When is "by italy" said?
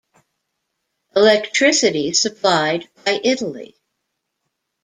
3.05-3.75